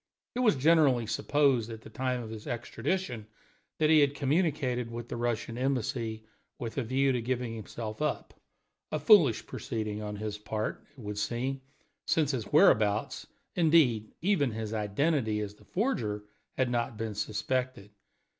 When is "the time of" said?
1.81-2.31